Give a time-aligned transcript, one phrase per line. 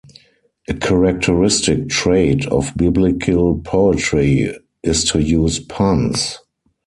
[0.67, 6.39] A characteristic trait of biblical poetry is to use puns.